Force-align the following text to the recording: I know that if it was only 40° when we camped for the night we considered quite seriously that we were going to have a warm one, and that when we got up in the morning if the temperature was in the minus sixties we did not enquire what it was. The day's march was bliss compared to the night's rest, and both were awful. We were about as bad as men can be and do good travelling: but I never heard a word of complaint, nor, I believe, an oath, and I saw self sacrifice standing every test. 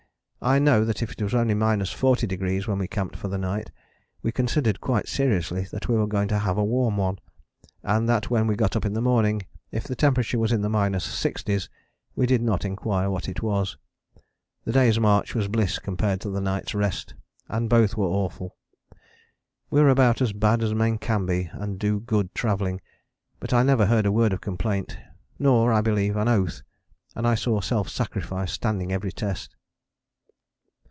I 0.43 0.57
know 0.57 0.83
that 0.85 1.03
if 1.03 1.11
it 1.11 1.21
was 1.21 1.35
only 1.35 1.53
40° 1.53 2.67
when 2.67 2.79
we 2.79 2.87
camped 2.87 3.15
for 3.15 3.27
the 3.27 3.37
night 3.37 3.69
we 4.23 4.31
considered 4.31 4.81
quite 4.81 5.07
seriously 5.07 5.67
that 5.71 5.87
we 5.87 5.93
were 5.95 6.07
going 6.07 6.27
to 6.29 6.39
have 6.39 6.57
a 6.57 6.65
warm 6.65 6.97
one, 6.97 7.19
and 7.83 8.09
that 8.09 8.31
when 8.31 8.47
we 8.47 8.55
got 8.55 8.75
up 8.75 8.83
in 8.83 8.93
the 8.93 9.03
morning 9.03 9.43
if 9.71 9.83
the 9.83 9.95
temperature 9.95 10.39
was 10.39 10.51
in 10.51 10.63
the 10.63 10.67
minus 10.69 11.03
sixties 11.03 11.69
we 12.15 12.25
did 12.25 12.41
not 12.41 12.65
enquire 12.65 13.07
what 13.11 13.29
it 13.29 13.43
was. 13.43 13.77
The 14.65 14.71
day's 14.71 14.99
march 14.99 15.35
was 15.35 15.47
bliss 15.47 15.77
compared 15.77 16.19
to 16.21 16.31
the 16.31 16.41
night's 16.41 16.73
rest, 16.73 17.13
and 17.47 17.69
both 17.69 17.95
were 17.95 18.07
awful. 18.07 18.55
We 19.69 19.79
were 19.81 19.89
about 19.89 20.23
as 20.23 20.33
bad 20.33 20.63
as 20.63 20.73
men 20.73 20.97
can 20.97 21.27
be 21.27 21.51
and 21.53 21.77
do 21.77 21.99
good 21.99 22.33
travelling: 22.33 22.81
but 23.39 23.53
I 23.53 23.61
never 23.61 23.85
heard 23.85 24.07
a 24.07 24.11
word 24.11 24.33
of 24.33 24.41
complaint, 24.41 24.97
nor, 25.37 25.71
I 25.71 25.81
believe, 25.81 26.15
an 26.17 26.27
oath, 26.27 26.63
and 27.13 27.27
I 27.27 27.35
saw 27.35 27.61
self 27.61 27.89
sacrifice 27.89 28.51
standing 28.51 28.91
every 28.91 29.11
test. 29.11 29.55